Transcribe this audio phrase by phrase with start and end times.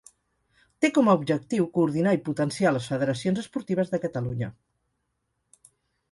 [0.83, 4.49] Té com a objectiu coordinar i potenciar les federacions esportives de Catalunya.